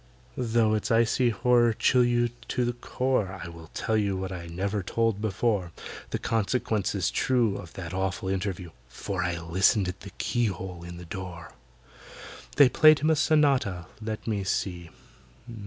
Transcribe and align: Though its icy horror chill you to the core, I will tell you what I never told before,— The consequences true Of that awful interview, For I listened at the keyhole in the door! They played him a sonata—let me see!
Though 0.35 0.73
its 0.73 0.89
icy 0.89 1.29
horror 1.29 1.73
chill 1.73 2.03
you 2.03 2.29
to 2.47 2.65
the 2.65 2.73
core, 2.73 3.39
I 3.43 3.49
will 3.49 3.67
tell 3.75 3.95
you 3.95 4.17
what 4.17 4.31
I 4.31 4.47
never 4.47 4.81
told 4.81 5.21
before,— 5.21 5.71
The 6.09 6.17
consequences 6.17 7.11
true 7.11 7.55
Of 7.55 7.73
that 7.73 7.93
awful 7.93 8.27
interview, 8.27 8.71
For 8.89 9.21
I 9.23 9.37
listened 9.39 9.87
at 9.87 9.99
the 9.99 10.09
keyhole 10.17 10.83
in 10.83 10.97
the 10.97 11.05
door! 11.05 11.51
They 12.55 12.67
played 12.67 12.97
him 12.97 13.11
a 13.11 13.15
sonata—let 13.15 14.25
me 14.25 14.43
see! 14.43 14.89